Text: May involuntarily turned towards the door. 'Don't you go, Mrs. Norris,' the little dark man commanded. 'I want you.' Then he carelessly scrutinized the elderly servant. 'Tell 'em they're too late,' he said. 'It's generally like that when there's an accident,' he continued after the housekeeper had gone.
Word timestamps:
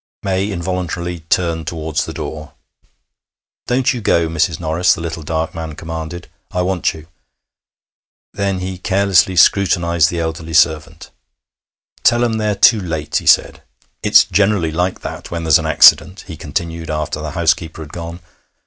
May 0.23 0.49
involuntarily 0.49 1.19
turned 1.29 1.67
towards 1.67 2.05
the 2.05 2.11
door. 2.13 2.53
'Don't 3.67 3.93
you 3.93 4.01
go, 4.01 4.27
Mrs. 4.29 4.59
Norris,' 4.59 4.95
the 4.95 4.99
little 4.99 5.21
dark 5.21 5.53
man 5.53 5.75
commanded. 5.75 6.27
'I 6.51 6.61
want 6.63 6.95
you.' 6.95 7.05
Then 8.33 8.61
he 8.61 8.79
carelessly 8.79 9.35
scrutinized 9.35 10.09
the 10.09 10.19
elderly 10.19 10.55
servant. 10.55 11.11
'Tell 12.01 12.23
'em 12.25 12.37
they're 12.39 12.55
too 12.55 12.79
late,' 12.81 13.17
he 13.17 13.27
said. 13.27 13.61
'It's 14.01 14.23
generally 14.25 14.71
like 14.71 15.01
that 15.01 15.29
when 15.29 15.43
there's 15.43 15.59
an 15.59 15.67
accident,' 15.67 16.21
he 16.25 16.35
continued 16.35 16.89
after 16.89 17.21
the 17.21 17.33
housekeeper 17.37 17.83
had 17.83 17.93
gone. 17.93 18.21